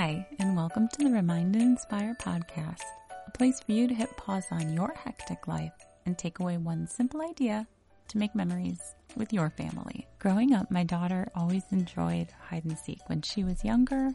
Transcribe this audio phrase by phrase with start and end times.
[0.00, 2.84] Hi, and welcome to the Remind and Inspire podcast,
[3.26, 5.72] a place for you to hit pause on your hectic life
[6.06, 7.66] and take away one simple idea
[8.06, 8.78] to make memories
[9.16, 10.06] with your family.
[10.20, 14.12] Growing up, my daughter always enjoyed hide and seek when she was younger,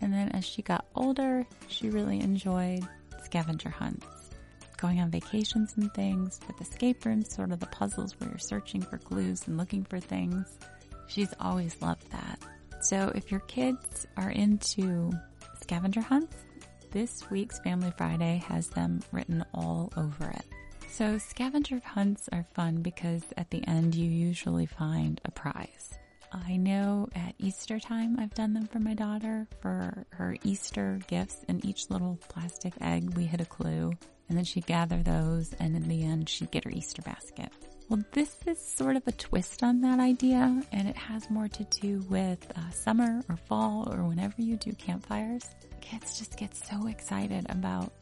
[0.00, 2.82] and then as she got older, she really enjoyed
[3.22, 4.30] scavenger hunts.
[4.78, 8.82] Going on vacations and things with escape rooms, sort of the puzzles where you're searching
[8.82, 10.58] for clues and looking for things.
[11.06, 12.40] She's always loved that.
[12.80, 15.12] So if your kids are into
[15.60, 16.36] scavenger hunts,
[16.90, 20.44] this week's Family Friday has them written all over it.
[20.88, 25.98] So scavenger hunts are fun because at the end you usually find a prize.
[26.32, 31.44] I know at Easter time I've done them for my daughter for her Easter gifts.
[31.48, 33.92] In each little plastic egg we hid a clue
[34.28, 37.52] and then she'd gather those and in the end she'd get her Easter basket.
[37.90, 41.64] Well, this is sort of a twist on that idea, and it has more to
[41.64, 45.42] do with uh, summer or fall or whenever you do campfires.
[45.80, 47.92] Kids just get so excited about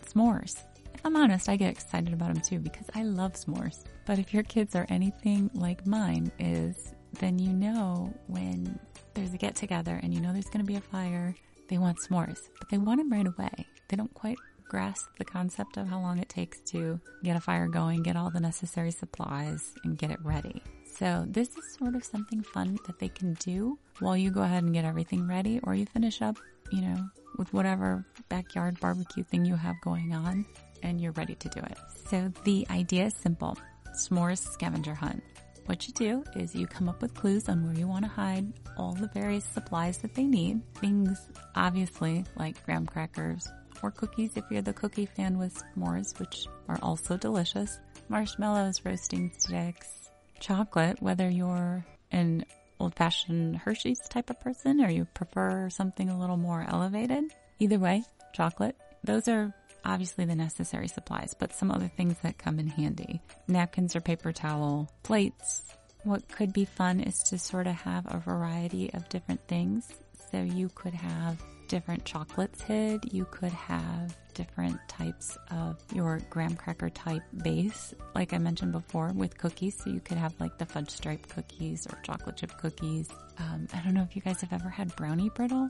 [0.00, 0.62] s'mores.
[0.94, 3.84] If I'm honest, I get excited about them too because I love s'mores.
[4.06, 8.78] But if your kids are anything like mine is, then you know when
[9.12, 11.34] there's a get together and you know there's going to be a fire,
[11.68, 13.66] they want s'mores, but they want them right away.
[13.88, 17.68] They don't quite grasp the concept of how long it takes to get a fire
[17.68, 20.62] going, get all the necessary supplies, and get it ready.
[20.84, 24.62] So this is sort of something fun that they can do while you go ahead
[24.62, 26.36] and get everything ready or you finish up,
[26.70, 30.46] you know, with whatever backyard barbecue thing you have going on
[30.82, 31.78] and you're ready to do it.
[32.08, 33.58] So the idea is simple.
[33.94, 35.22] S'mores scavenger hunt.
[35.66, 38.52] What you do is you come up with clues on where you want to hide
[38.76, 40.60] all the various supplies that they need.
[40.74, 41.18] Things
[41.54, 43.48] obviously like graham crackers,
[43.90, 50.10] cookies if you're the cookie fan with s'mores, which are also delicious, marshmallows, roasting sticks,
[50.40, 52.44] chocolate, whether you're an
[52.80, 57.24] old fashioned Hershey's type of person or you prefer something a little more elevated.
[57.58, 58.76] Either way, chocolate.
[59.04, 63.20] Those are obviously the necessary supplies, but some other things that come in handy.
[63.48, 65.62] Napkins or paper towel, plates.
[66.02, 69.88] What could be fun is to sort of have a variety of different things.
[70.30, 71.40] So you could have
[71.74, 73.12] different chocolates hid.
[73.12, 79.10] You could have different types of your graham cracker type base, like I mentioned before,
[79.12, 79.76] with cookies.
[79.82, 83.08] So you could have like the fudge stripe cookies or chocolate chip cookies.
[83.38, 85.68] Um, I don't know if you guys have ever had brownie brittle,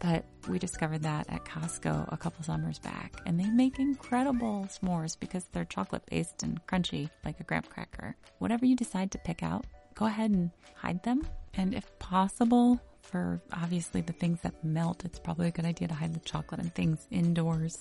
[0.00, 3.14] but we discovered that at Costco a couple summers back.
[3.24, 8.14] And they make incredible s'mores because they're chocolate based and crunchy like a graham cracker.
[8.38, 9.64] Whatever you decide to pick out,
[9.94, 11.26] go ahead and hide them.
[11.54, 15.94] And if possible, for obviously the things that melt, it's probably a good idea to
[15.94, 17.78] hide the chocolate and things indoors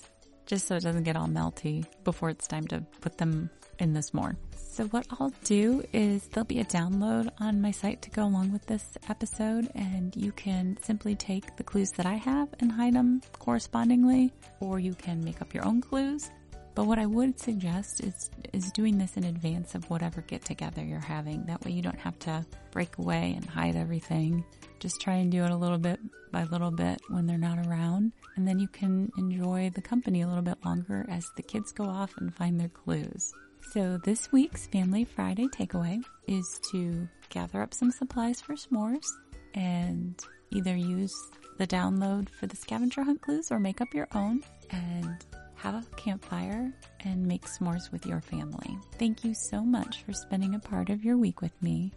[0.47, 3.49] just so it doesn't get all melty before it's time to put them
[3.79, 4.35] in the s'more.
[4.55, 8.53] So what I'll do is there'll be a download on my site to go along
[8.53, 12.94] with this episode and you can simply take the clues that I have and hide
[12.94, 16.29] them correspondingly or you can make up your own clues.
[16.77, 20.85] But what I would suggest is is doing this in advance of whatever get together
[20.85, 21.43] you're having.
[21.47, 24.45] That way you don't have to break away and hide everything.
[24.79, 25.99] Just try and do it a little bit
[26.31, 28.11] by little bit when they're not around.
[28.35, 31.85] And then you can enjoy the company a little bit longer as the kids go
[31.85, 33.33] off and find their clues.
[33.71, 39.07] So this week's Family Friday takeaway is to gather up some supplies for s'mores
[39.55, 41.15] and either use
[41.57, 45.25] the download for the scavenger hunt clues or make up your own and
[45.57, 48.78] have a campfire and make s'mores with your family.
[49.00, 51.91] Thank you so much for spending a part of your week with me.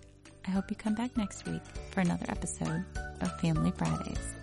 [0.46, 2.84] I hope you come back next week for another episode
[3.20, 4.39] of Family Fridays.